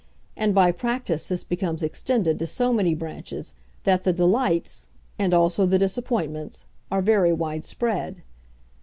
[0.35, 3.53] And by practice this becomes extended to so many branches,
[3.83, 4.87] that the delights,
[5.19, 8.23] and also the disappointments, are very widespread.